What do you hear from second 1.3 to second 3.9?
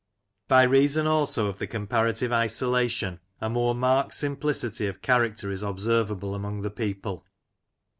of the comparative isolation, a more